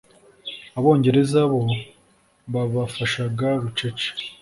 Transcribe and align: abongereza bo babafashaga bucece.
abongereza 0.77 1.39
bo 1.51 1.61
babafashaga 2.53 3.47
bucece. 3.61 4.09